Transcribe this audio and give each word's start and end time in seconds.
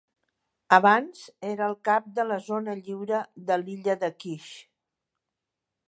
Abans 0.77 1.19
era 1.49 1.67
el 1.67 1.75
cap 1.89 2.07
de 2.17 2.25
la 2.31 2.39
zona 2.47 2.75
lliure 2.81 3.21
de 3.51 3.59
l'illa 3.65 4.01
de 4.07 4.11
Kish. 4.25 4.53